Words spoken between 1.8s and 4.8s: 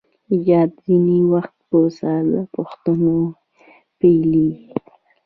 ساده پوښتنو پیلیږي.